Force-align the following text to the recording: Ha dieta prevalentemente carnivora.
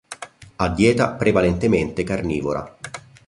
Ha 0.55 0.67
dieta 0.69 1.11
prevalentemente 1.11 2.03
carnivora. 2.03 2.75